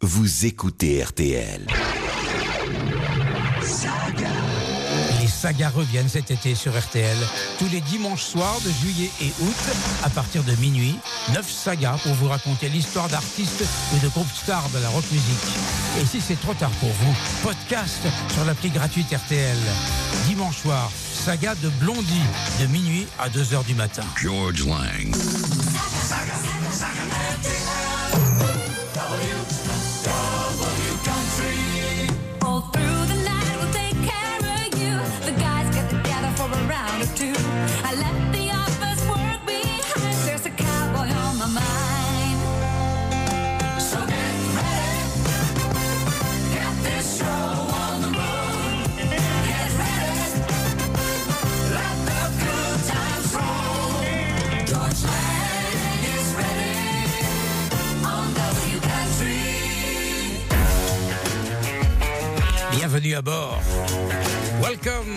[0.00, 1.66] Vous écoutez RTL.
[5.20, 7.16] Les sagas reviennent cet été sur RTL.
[7.58, 9.56] Tous les dimanches soirs de juillet et août,
[10.04, 10.96] à partir de minuit,
[11.34, 13.64] neuf sagas pour vous raconter l'histoire d'artistes
[13.96, 15.56] et de groupes stars de la rock musique.
[16.00, 18.00] Et si c'est trop tard pour vous, podcast
[18.32, 19.58] sur l'appli gratuite RTL.
[20.28, 22.22] Dimanche soir, saga de Blondie,
[22.60, 24.04] de minuit à 2h du matin.
[24.16, 25.12] George Lang.
[62.98, 63.60] Bienvenue à bord.
[64.60, 65.14] Welcome.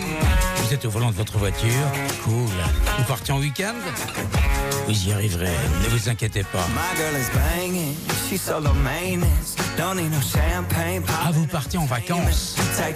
[0.58, 1.66] Vous êtes au volant de votre voiture.
[2.22, 2.46] Cool.
[2.96, 3.74] Vous partez en week-end?
[4.86, 5.50] Vous y arriverez.
[5.82, 6.64] Ne vous inquiétez pas.
[11.26, 12.54] Ah, vous partez en vacances.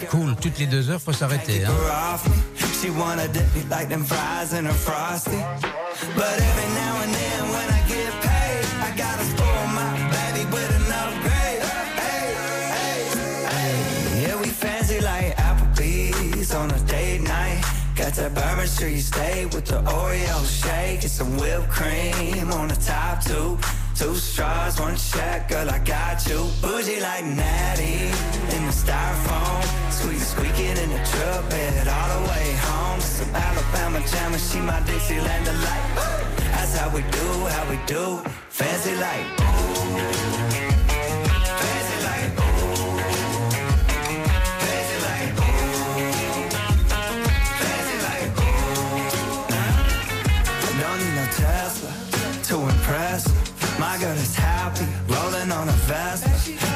[0.08, 0.36] Cool.
[0.36, 1.64] Toutes les deux heures, faut s'arrêter.
[1.64, 1.72] Hein.
[18.16, 23.22] That Bourbon Street steak with the Oreo shake and some whipped cream on the top
[23.22, 23.58] two.
[23.94, 26.44] Two straws, one check, girl, I got you.
[26.62, 28.08] Bougie like Natty
[28.56, 29.62] in the styrofoam.
[29.92, 33.00] Squeak squeaking in the truck bed all the way home.
[33.00, 35.86] Some Alabama jam and she my Dixieland delight.
[36.52, 38.22] That's how we do, how we do.
[38.48, 40.65] Fancy like.
[54.16, 56.30] Is happy, rolling on a Vespa.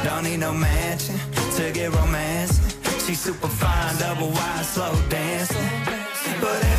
[0.04, 1.18] Don't need no mansion
[1.56, 2.60] to get romance.
[3.06, 5.56] She's super fine, double wide, slow dancing.
[6.40, 6.69] But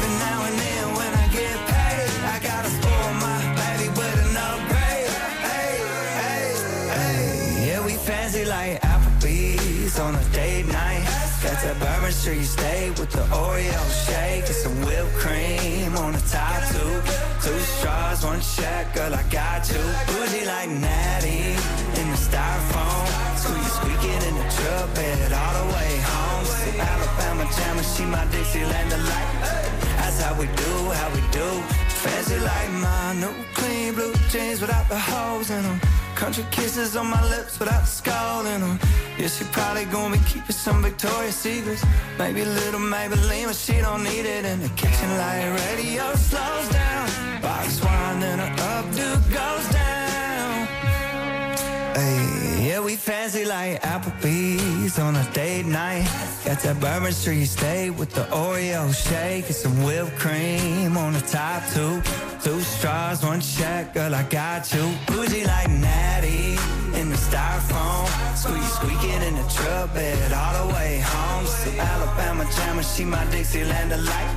[12.26, 16.94] that you stay with the Oreo shake and some whipped cream on the top two.
[17.42, 19.82] Two straws, one check, girl, I got you.
[20.06, 21.58] Bougie like Natty
[22.00, 23.38] in the styrofoam.
[23.38, 26.46] Squeak squeaking in the truck bed all the way home.
[26.46, 29.32] Some Alabama jam and she my Dixieland delight.
[29.98, 31.81] That's how we do, how we do.
[32.04, 35.80] Fancy like my new clean blue jeans without the holes in them.
[36.16, 38.80] Country kisses on my lips without the skull in them.
[39.20, 41.84] Yeah, she probably gonna be keeping some Victoria's Secrets.
[42.18, 45.10] Maybe little Maybelline, but she don't need it in the kitchen.
[45.18, 47.08] Like radio slows down.
[47.42, 49.08] Box wine, then her updo
[49.40, 50.68] goes down.
[51.96, 52.41] Hey,
[52.72, 56.06] yeah, we fancy like Applebee's on a date night.
[56.46, 61.20] Got that Bourbon Street steak with the Oreo shake and some whipped cream on the
[61.22, 62.02] top two.
[62.44, 64.86] Two straws, one check, girl, I got you.
[65.08, 66.52] Bougie like Natty
[67.00, 68.08] in the styrofoam.
[68.42, 71.46] Squeak squeaking in the truck bed all the way home.
[71.46, 74.32] Some Alabama jam and she my Dixieland delight.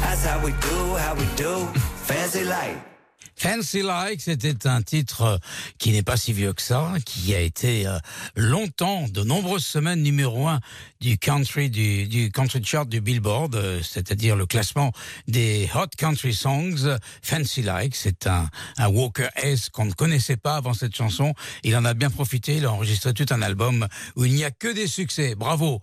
[0.00, 1.66] That's how we do, how we do.
[2.08, 2.95] Fancy like.
[3.38, 5.38] Fancy Like, c'était un titre euh,
[5.78, 7.98] qui n'est pas si vieux que ça, qui a été euh,
[8.34, 10.60] longtemps, de nombreuses semaines numéro un
[11.00, 14.90] du country, du, du country chart du Billboard, euh, c'est-à-dire le classement
[15.28, 16.96] des hot country songs.
[17.22, 18.48] Fancy Like, c'est un,
[18.78, 21.34] un Walker S qu'on ne connaissait pas avant cette chanson.
[21.62, 23.86] Il en a bien profité, il a enregistré tout un album
[24.16, 25.34] où il n'y a que des succès.
[25.34, 25.80] Bravo!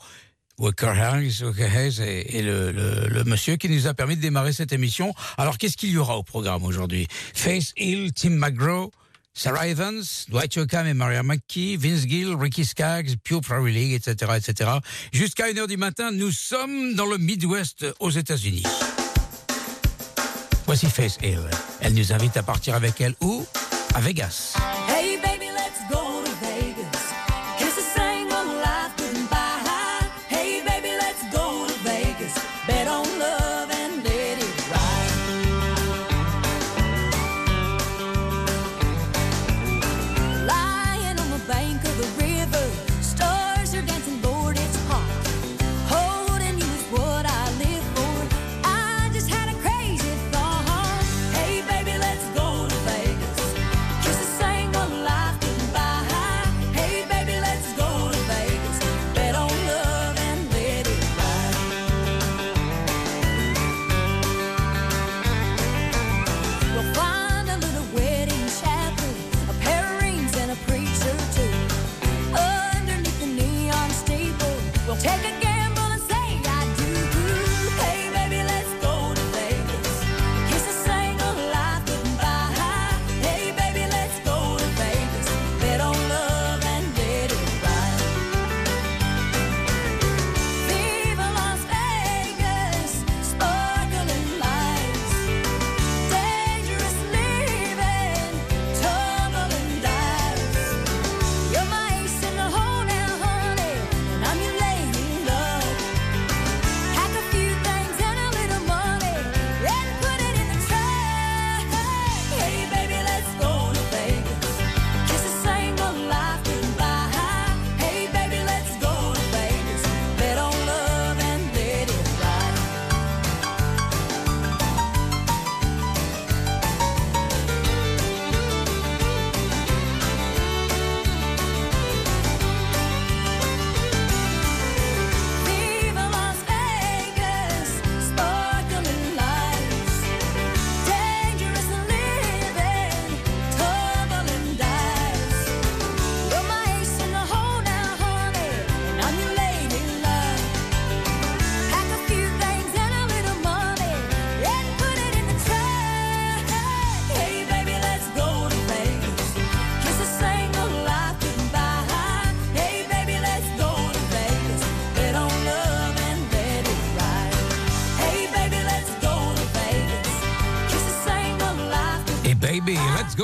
[0.59, 5.13] Walker Harris, Walker Hayes et le, monsieur qui nous a permis de démarrer cette émission.
[5.37, 7.07] Alors, qu'est-ce qu'il y aura au programme aujourd'hui?
[7.33, 8.91] Faith Hill, Tim McGraw,
[9.33, 14.33] Sarah Evans, Dwight Yoakam et Maria McKee, Vince Gill, Ricky Skaggs, Pure Prairie League, etc.,
[14.37, 14.69] etc.
[15.11, 18.63] Jusqu'à 1h du matin, nous sommes dans le Midwest aux États-Unis.
[20.65, 21.49] Voici Faith Hill.
[21.81, 23.45] Elle nous invite à partir avec elle où
[23.95, 24.53] À Vegas.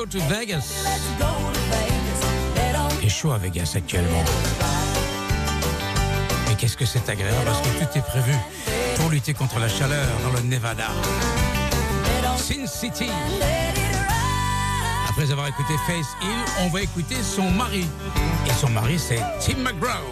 [0.10, 0.86] to Vegas.
[3.04, 4.24] Est chaud à Vegas actuellement.
[6.48, 8.34] Mais qu'est-ce que c'est agréable parce que tout est prévu
[8.96, 10.88] pour lutter contre la chaleur dans le Nevada.
[12.38, 13.10] Sin City.
[15.10, 17.86] Après avoir écouté Face Hill, on va écouter son mari.
[18.48, 20.06] Et son mari, c'est Tim McGraw.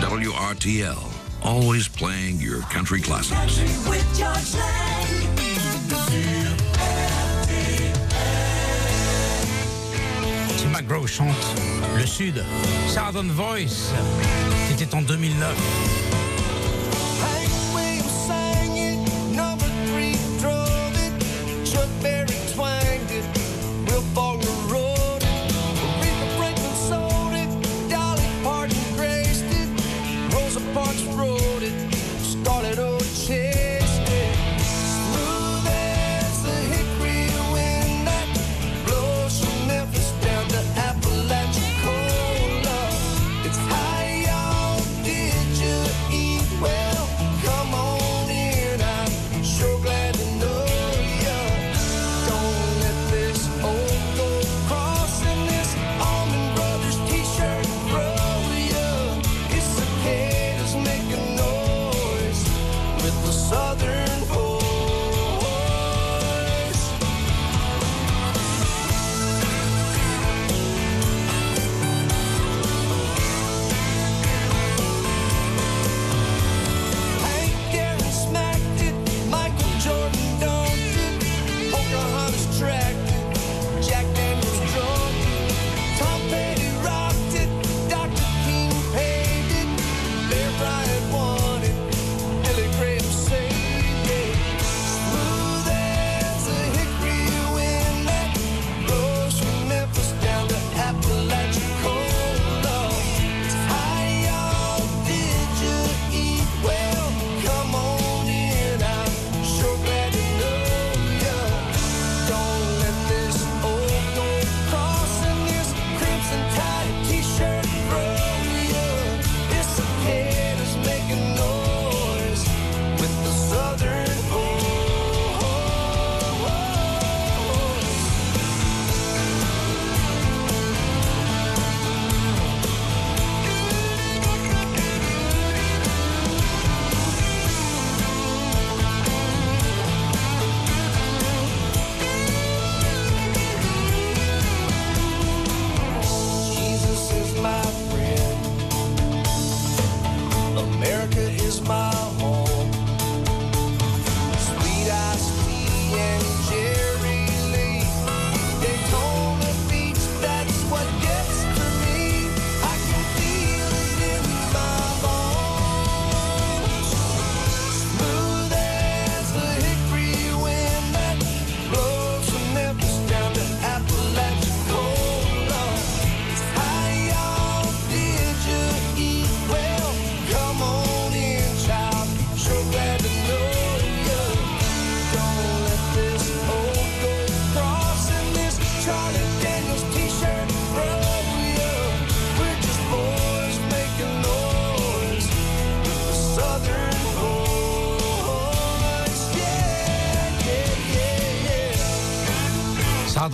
[0.00, 1.13] WRTL
[1.44, 3.58] always playing your country classics.
[10.58, 11.34] Tim McGraw chante
[11.96, 12.42] Le Sud,
[12.88, 13.92] Southern Voice.
[14.68, 15.93] C'était en 2009.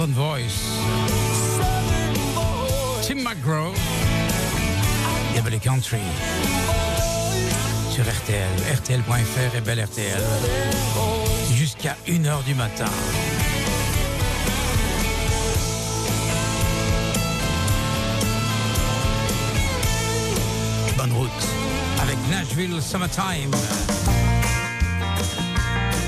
[0.01, 0.65] Southern Voice.
[3.03, 3.75] Tim McGraw.
[5.37, 6.01] Double Country.
[7.91, 10.23] Sur RTL, RTL.fr et Belle RTL.
[11.53, 12.87] Jusqu'à 1h du matin.
[20.97, 21.29] Bonne route
[22.01, 23.51] avec Nashville Summertime.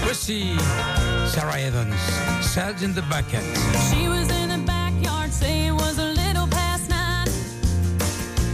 [0.03, 0.53] Voici
[1.33, 1.99] Sarah Evans,
[2.45, 3.43] Suds in the Bucket.
[3.89, 7.27] She was in the backyard, say it was a little past nine.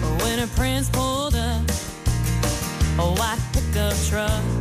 [0.01, 1.69] But when a prince pulled up,
[3.01, 4.58] a white pickup truck.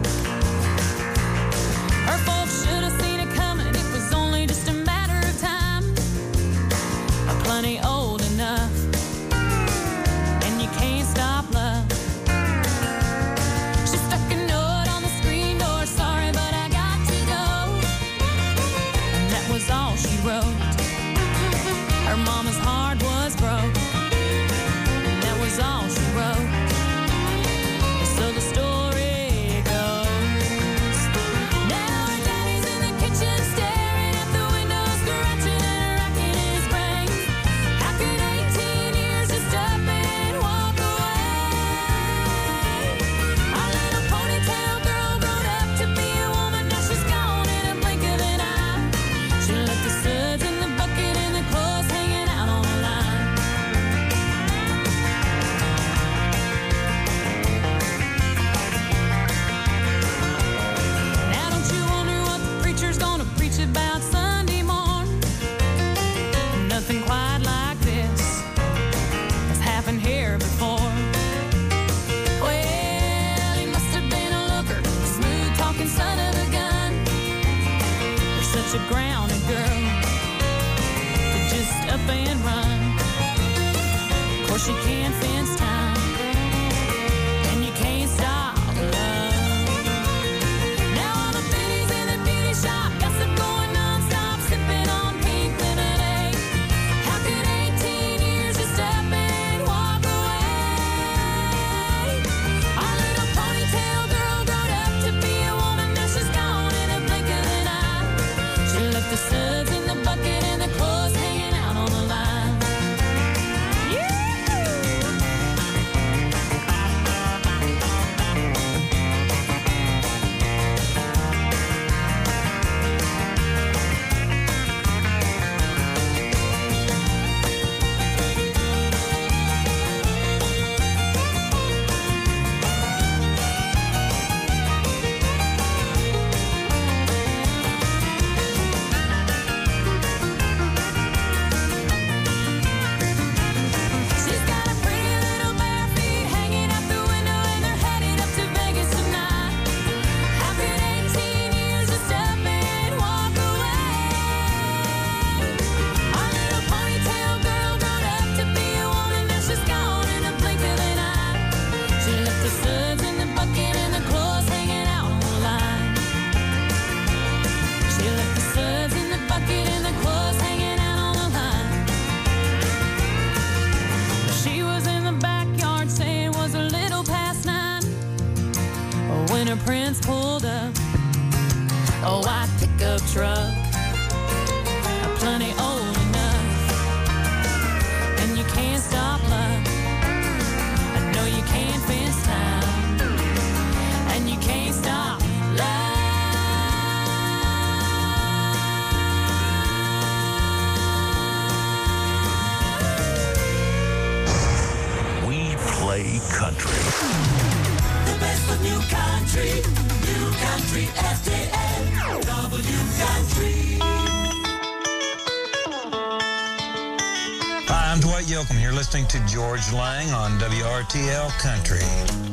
[220.88, 222.27] RTL Country.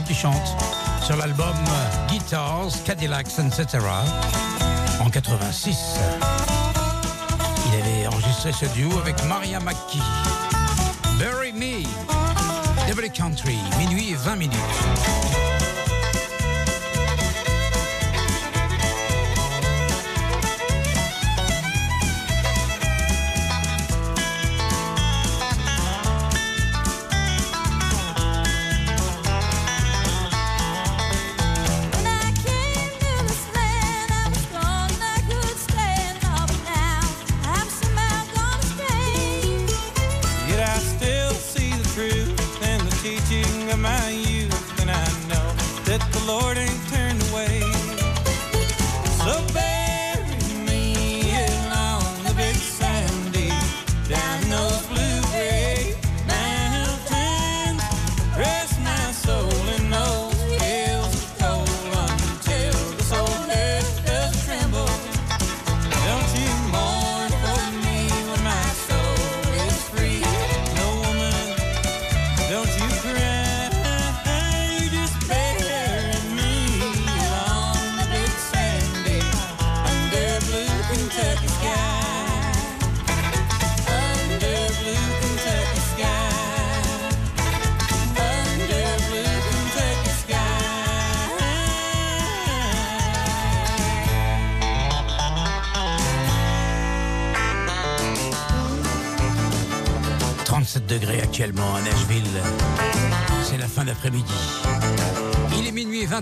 [0.00, 0.56] Qui chante
[1.04, 3.78] sur l'album euh, Guitars, Cadillacs, etc.
[5.00, 5.98] en 86.
[7.66, 10.00] Il avait enregistré ce duo avec Maria McKee.
[11.18, 11.82] Bury Me,
[12.88, 15.51] Double Country, minuit et 20 minutes.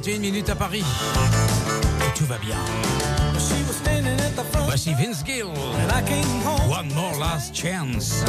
[0.03, 0.83] 21 minutes à Paris.
[0.83, 2.57] Et tout va bien.
[4.65, 5.45] Voici Vince Gill.
[5.45, 8.25] One more last chance.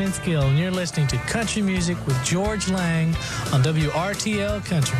[0.00, 3.08] Vince Gill, and you're listening to Country Music with George Lang
[3.52, 4.98] on WRTL Country.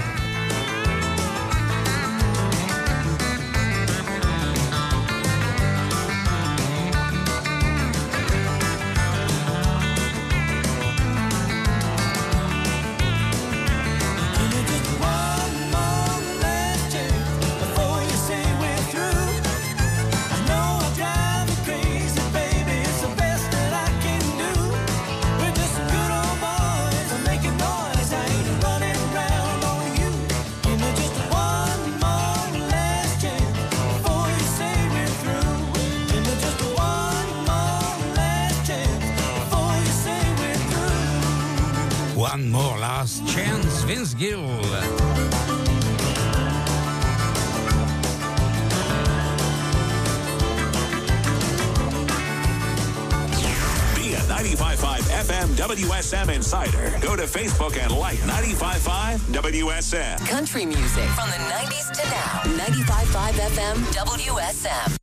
[57.01, 60.19] Go to Facebook and like 95.5 WSM.
[60.29, 62.65] Country music from the 90s to now.
[62.65, 64.97] 95.5 FM WSM.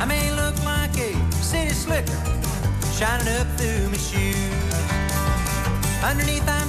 [0.00, 2.12] I may look like a city slicker
[2.96, 4.52] shining up through my shoes.
[6.02, 6.63] Underneath, I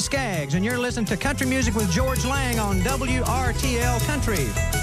[0.00, 4.77] Skaggs, and you're listening to Country Music with George Lang on WRTL Country.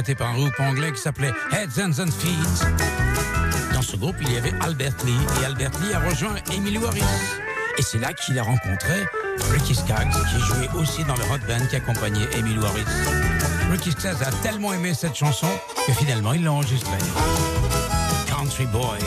[0.00, 2.66] Interprétée par un groupe anglais qui s'appelait Heads and Feet.
[3.74, 7.02] Dans ce groupe, il y avait Albert Lee et Albert Lee a rejoint Emily Harris.
[7.76, 9.04] Et c'est là qu'il a rencontré
[9.50, 12.84] Ricky Skaggs qui jouait aussi dans le hot band qui accompagnait Emily Harris.
[13.70, 15.48] Ricky Skaggs a tellement aimé cette chanson
[15.86, 16.98] que finalement il l'a enregistrée.
[18.28, 18.98] Country Boy.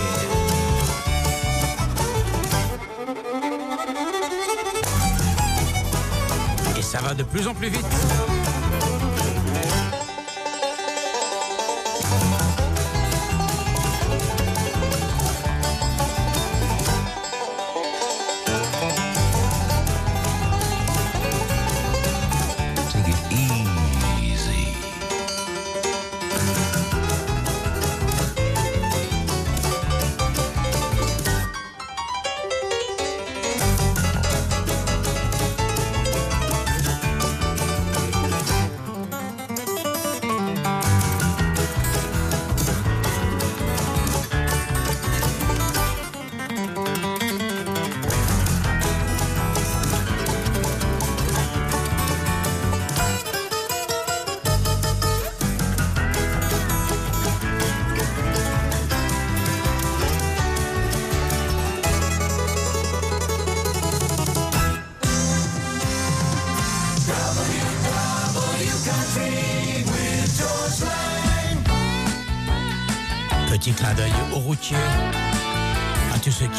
[6.77, 8.32] Et ça va de plus en plus vite.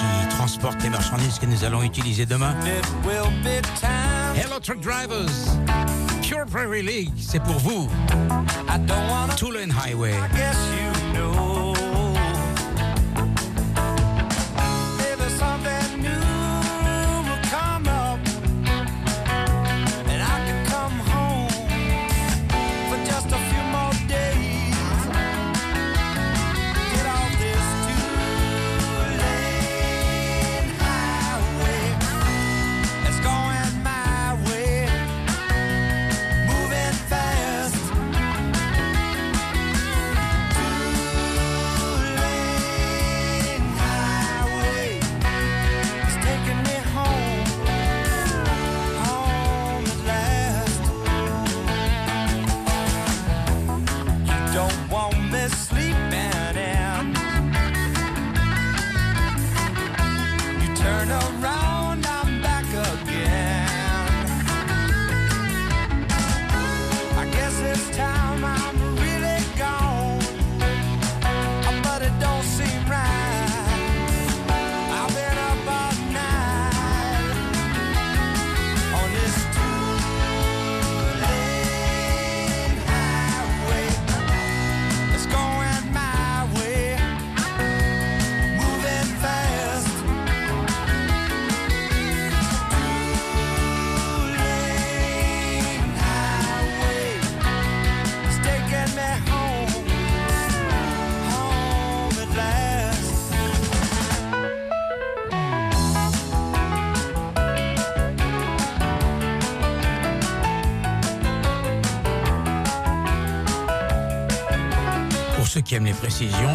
[0.05, 2.55] Qui transportent les marchandises que nous allons utiliser demain.
[4.37, 5.31] Hello Truck Drivers,
[6.23, 7.89] Pure Prairie League, c'est pour vous.
[9.37, 10.15] Tulane Highway.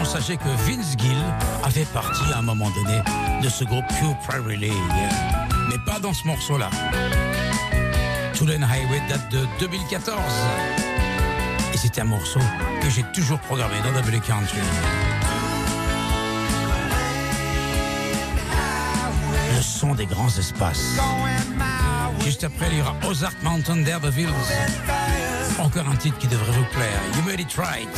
[0.05, 1.17] Sachez que Vince Gill
[1.63, 2.99] a fait partie à un moment donné
[3.41, 4.73] de ce groupe Pure Prairie League.
[5.69, 6.69] Mais pas dans ce morceau-là.
[8.33, 10.19] Tulane Highway date de 2014.
[11.73, 12.39] Et c'est un morceau
[12.81, 14.59] que j'ai toujours programmé dans W Country.
[19.55, 20.97] Le son des grands espaces.
[22.23, 24.27] Juste après, il y aura Ozark Mountain d'Herbevilles.
[25.59, 26.99] Encore un titre qui devrait vous plaire.
[27.15, 27.89] You made it right.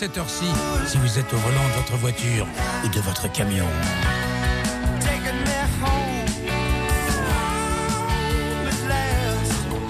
[0.00, 0.46] cette heure-ci
[0.86, 2.46] si vous êtes au volant de votre voiture
[2.82, 3.66] ou de votre camion.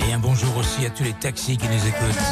[0.05, 2.25] Et un bonjour aussi à tous les taxis qui nous écoutent.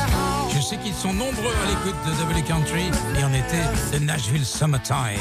[0.52, 3.60] Je sais qu'ils sont nombreux à l'écoute de W Country et en été
[3.92, 5.20] de Nashville Summertime.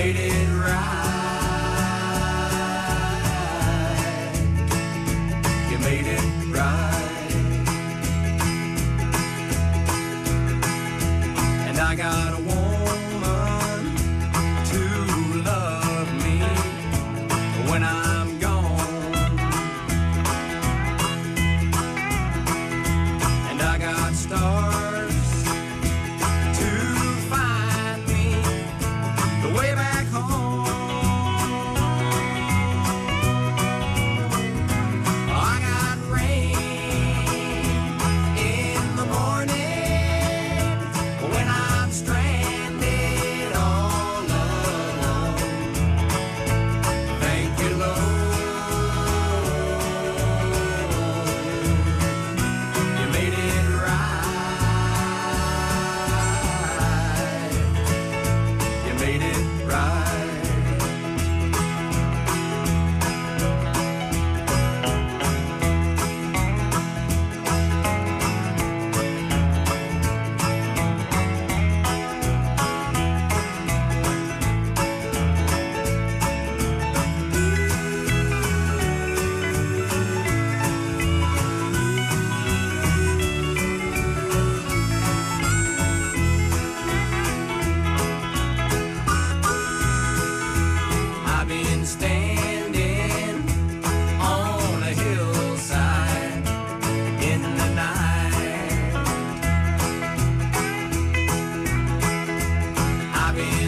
[0.00, 1.09] made it right.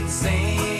[0.02, 0.71] insane.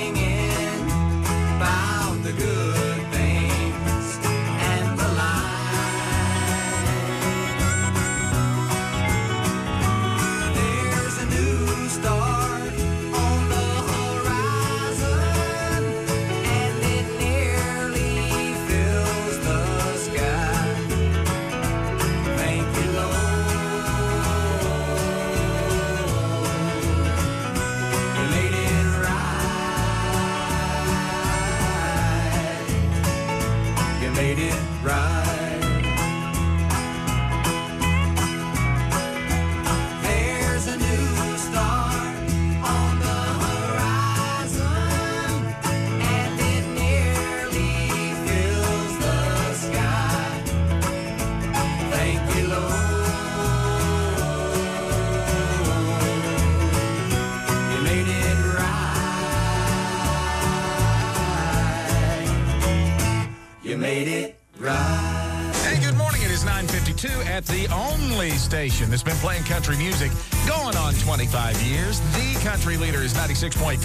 [68.68, 70.12] station that's been playing country music
[70.46, 71.98] going on 25 years.
[72.12, 73.76] The country leader is 96.3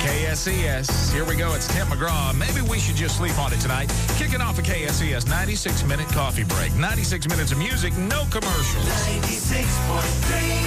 [0.00, 1.12] KSES.
[1.12, 1.52] Here we go.
[1.52, 2.34] It's Tim McGraw.
[2.34, 3.92] Maybe we should just sleep on it tonight.
[4.16, 8.86] Kicking off a KSES 96 minute coffee break, 96 minutes of music, no commercials.
[8.86, 10.61] 96.3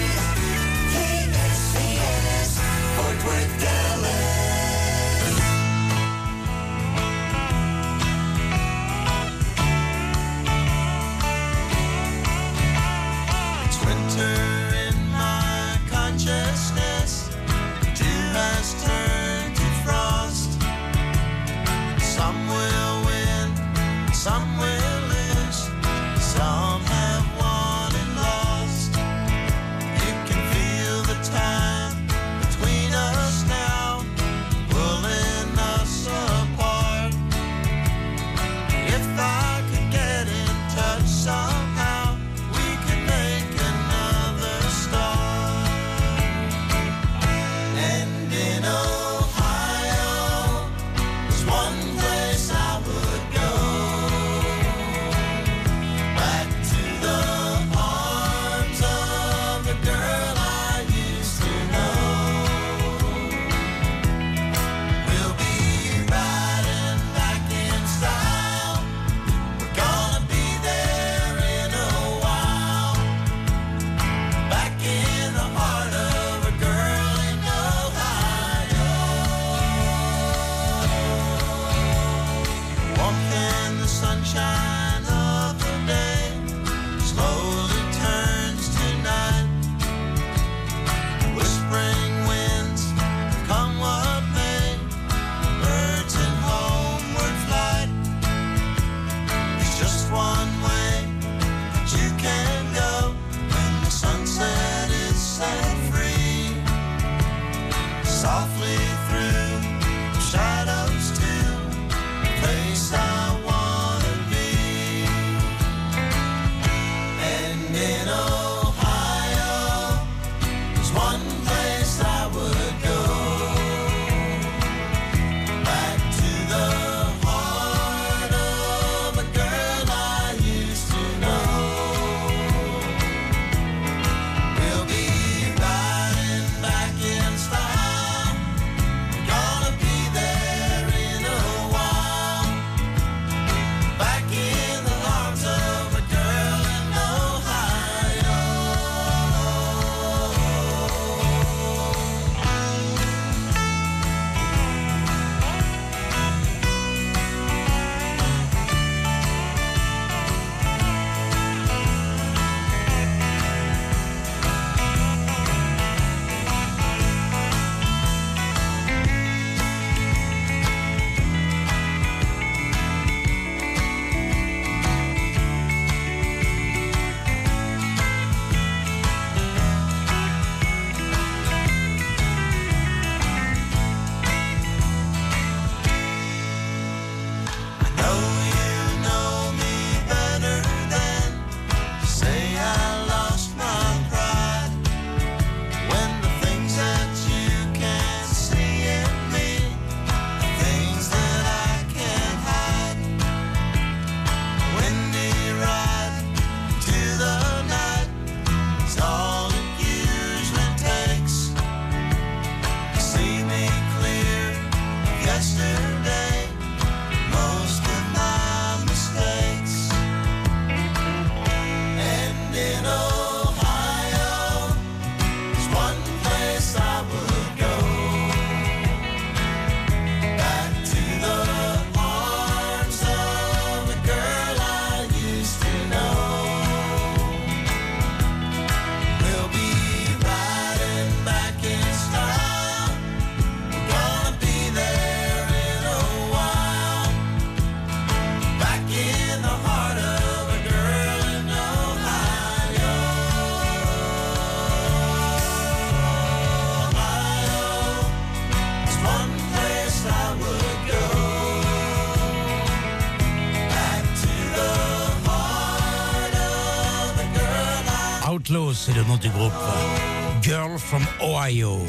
[270.41, 271.79] Girl from Ohio.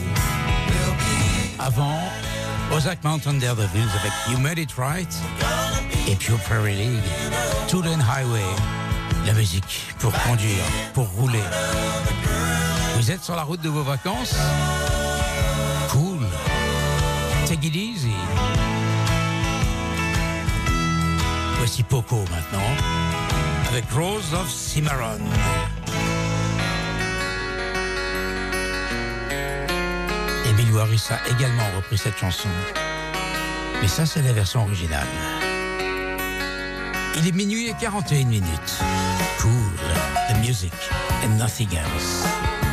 [1.60, 2.00] Avant,
[2.72, 5.08] Ozark Mountain Daredevils avec You Made It Right
[6.08, 7.04] et Pure Prairie League.
[7.68, 8.42] Tulane Highway.
[9.26, 11.42] La musique pour conduire, pour rouler.
[12.96, 14.34] Vous êtes sur la route de vos vacances?
[15.90, 16.26] Cool.
[17.46, 18.14] Take it easy.
[21.58, 22.70] Voici Poco maintenant,
[23.68, 25.20] avec Rose of Cimarron.
[31.10, 32.48] A également repris cette chanson.
[33.82, 35.06] Mais ça, c'est la version originale.
[37.18, 38.80] Il est minuit et 41 minutes.
[39.38, 39.50] Cool.
[40.30, 40.72] The music
[41.22, 42.65] and nothing else.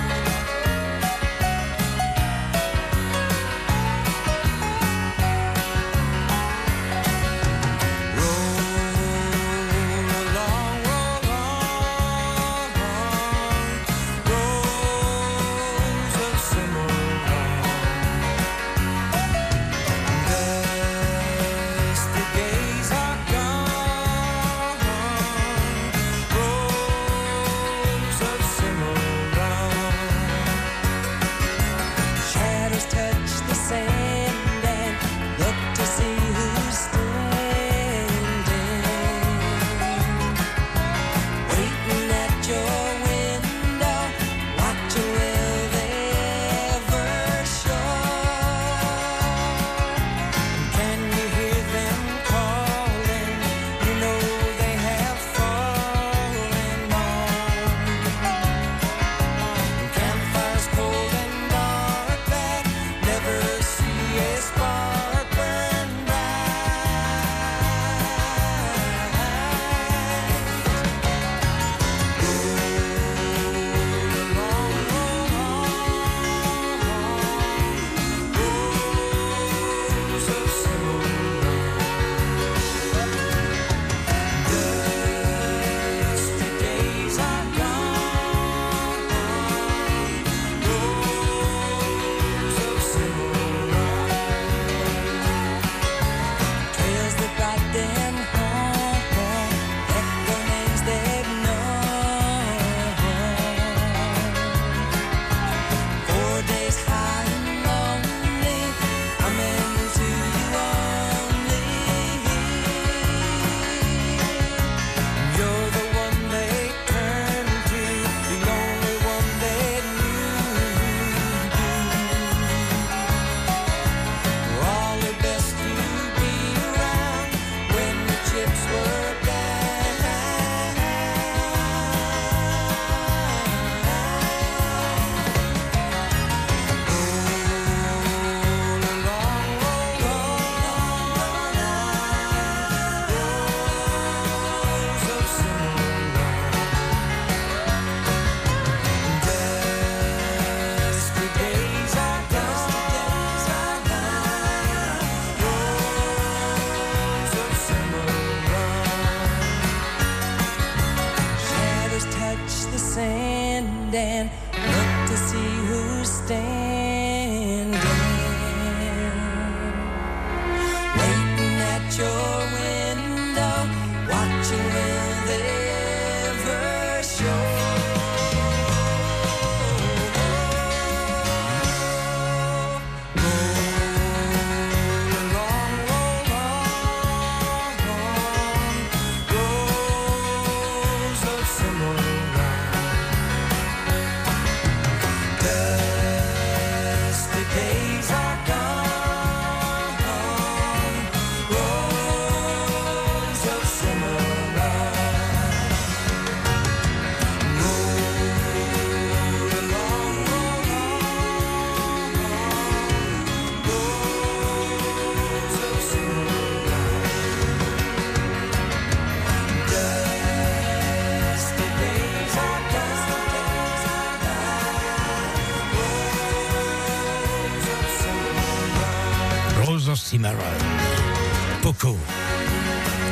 [231.63, 231.97] Poco.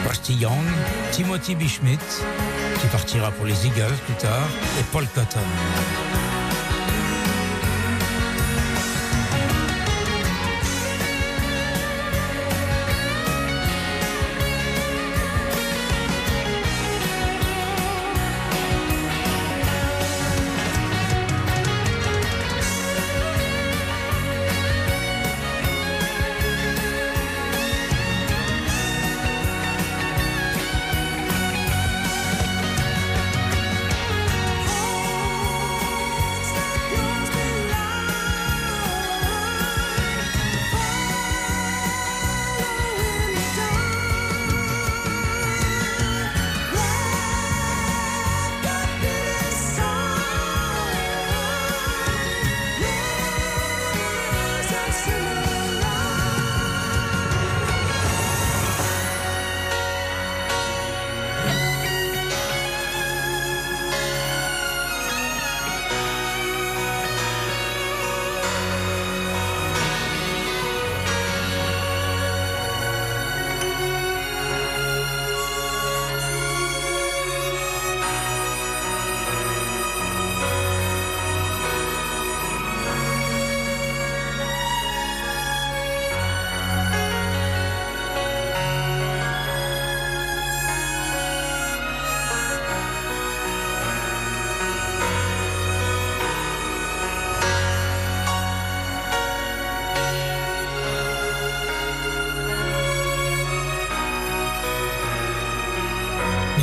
[0.08, 0.66] Rusty Young,
[1.12, 1.68] Timothy B.
[1.68, 2.00] Schmidt,
[2.80, 4.48] qui partira pour les Eagles plus tard,
[4.80, 5.40] et Paul Cotton.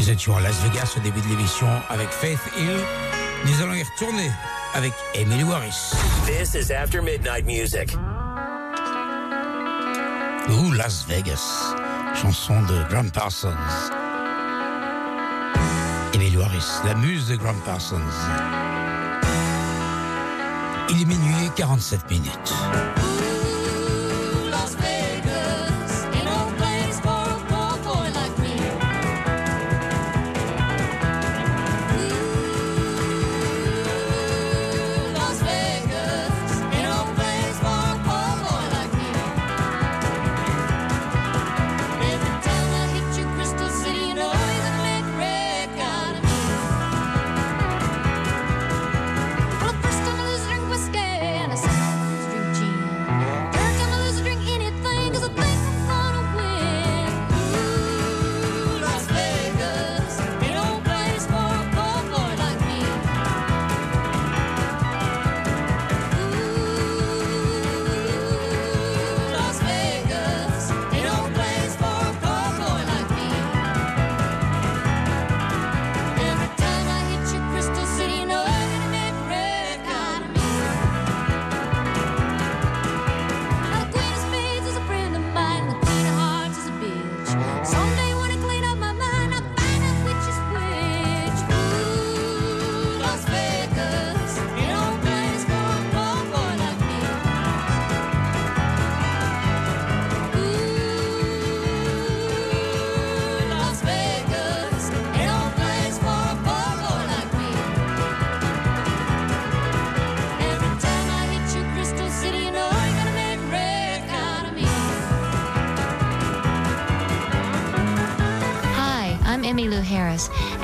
[0.09, 2.79] nous étions à Las Vegas au début de l'émission avec Faith Hill.
[3.45, 4.31] Nous allons y retourner
[4.75, 5.93] avec Emily Warris.
[6.25, 7.95] This is After Midnight Music.
[10.49, 11.75] Ou Las Vegas,
[12.15, 13.49] chanson de Graham Parsons.
[16.15, 18.01] Emily Warris, la muse de Graham Parsons.
[20.89, 22.55] Il est minuit 47 minutes.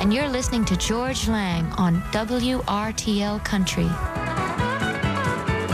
[0.05, 3.89] and you're listening to George Lang on WRTL Country.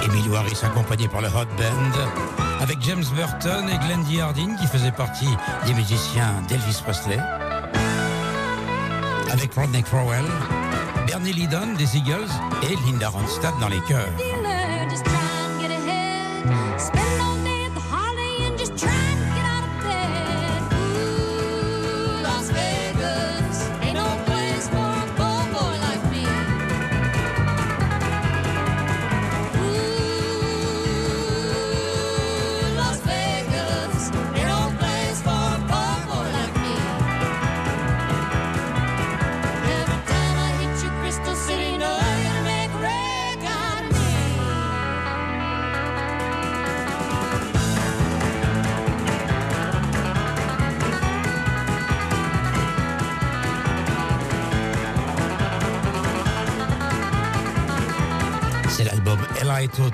[0.06, 4.94] Emilio Harris accompagné par le Hot Band avec James Burton et Glendy Hardin qui faisaient
[4.94, 5.28] partie
[5.66, 7.20] des musiciens d'Elvis Presley,
[9.32, 10.24] avec Rodney Crowell,
[11.08, 12.32] Bernie Lydon des Eagles
[12.64, 14.31] et Linda Ronstadt dans les chœurs.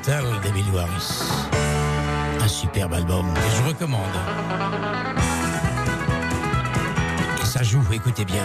[0.07, 0.63] Des Bill
[2.39, 4.01] Un superbe album que je recommande.
[7.43, 8.43] Ça joue, écoutez bien.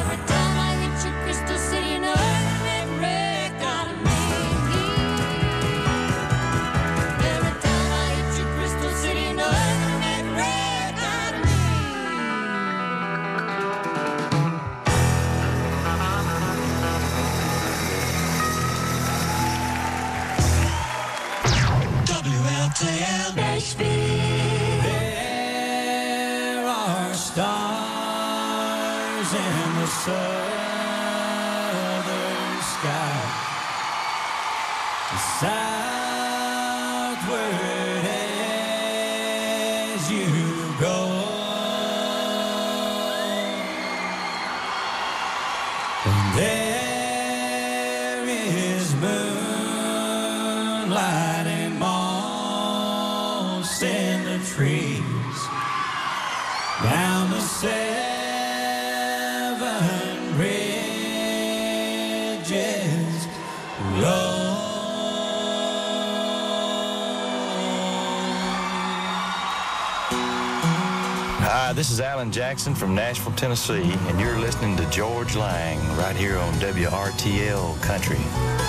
[71.92, 76.54] is Alan Jackson from Nashville, Tennessee, and you're listening to George Lang right here on
[76.54, 78.61] WRTL Country.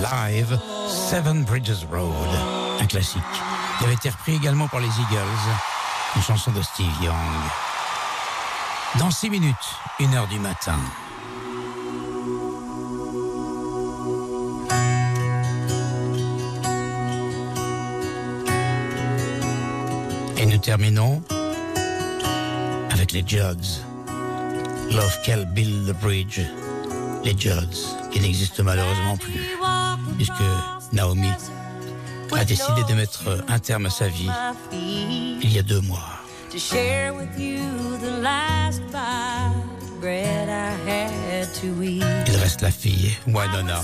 [0.00, 2.28] Live, Seven Bridges Road,
[2.80, 3.22] un classique.
[3.80, 5.56] Il avait été repris également par les Eagles,
[6.16, 7.14] une chanson de Steve Young.
[8.98, 9.54] Dans six minutes,
[10.00, 10.78] une heure du matin.
[20.36, 21.22] Et nous terminons
[22.90, 23.82] avec les Jugs.
[24.90, 26.40] Love Can Build the Bridge.
[27.24, 27.78] Les Jugs,
[28.10, 29.56] qui n'existent malheureusement plus,
[30.16, 30.32] puisque
[30.92, 31.30] Naomi
[32.32, 34.28] a décidé de mettre un terme à sa vie
[34.72, 36.18] il y a deux mois.
[36.50, 37.60] to share with you
[38.00, 39.52] the last bite
[39.82, 42.02] of bread I had to eat.
[42.26, 43.82] Il reste la fille, Winona.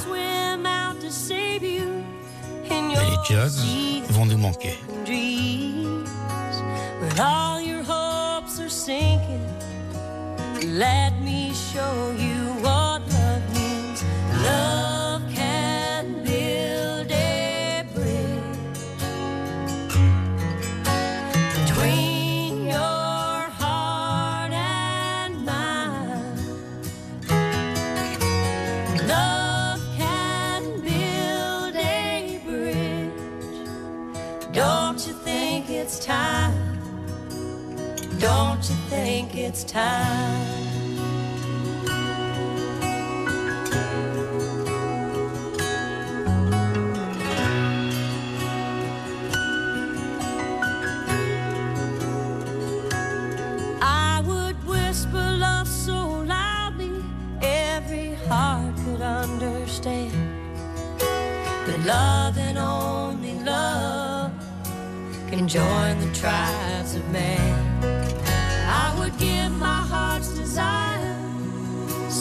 [2.70, 4.78] Mais les Jugs vont nous manquer.
[10.66, 12.63] let me show you
[38.66, 40.48] Don't you think it's time?
[53.82, 57.04] I would whisper love so loudly
[57.42, 60.12] every heart could understand.
[61.84, 64.32] Love and only love
[65.28, 67.53] can join the tribes of man.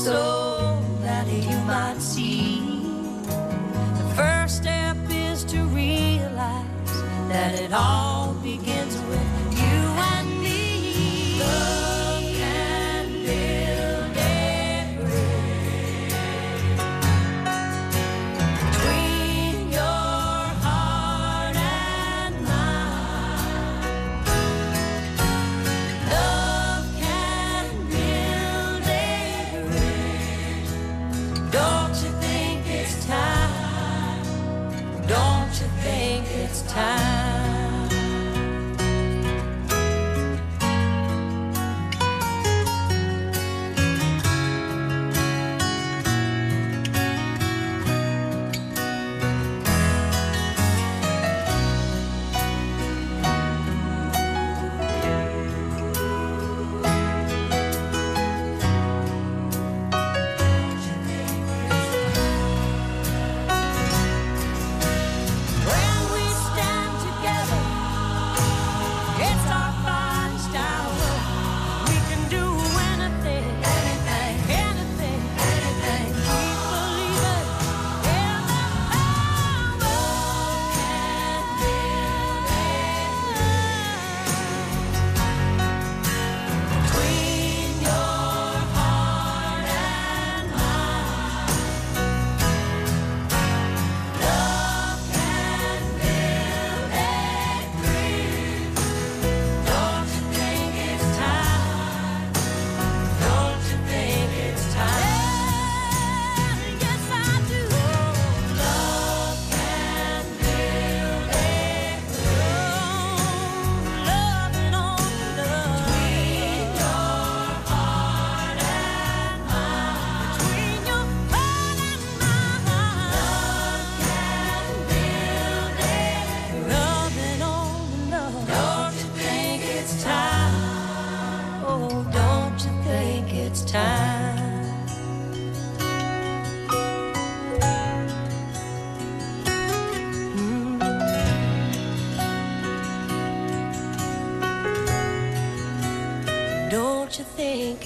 [0.03, 2.59] So that you might see.
[3.23, 6.65] The first step is to realize
[7.29, 8.22] that it all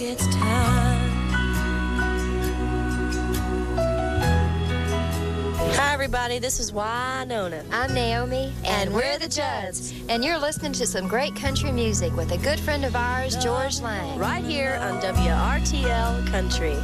[0.01, 1.09] it's time?
[5.73, 6.39] Hi, everybody.
[6.39, 7.63] This is Winona.
[7.71, 9.93] I'm Naomi, and, we're the Judds.
[10.09, 13.81] And you're listening to some great country music with a good friend of ours, George
[13.81, 14.19] Lang.
[14.19, 16.77] Right here on WRTL Country.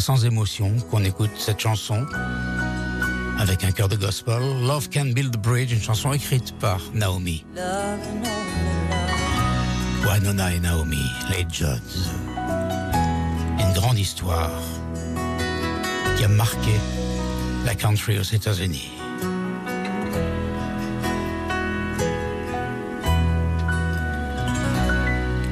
[0.00, 2.06] Sans émotion qu'on écoute cette chanson
[3.38, 4.40] avec un cœur de gospel.
[4.66, 7.44] Love Can Build a Bridge, une chanson écrite par Naomi.
[10.04, 12.10] Winona et Naomi, les Judds.
[13.58, 14.60] Une grande histoire
[16.16, 16.72] qui a marqué
[17.64, 18.90] la country aux États-Unis.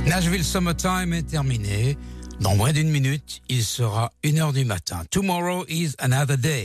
[0.06, 1.98] Nashville Summertime est terminé.
[2.40, 5.02] Dans moins d'une minute, il sera une heure du matin.
[5.10, 6.64] Tomorrow is another day.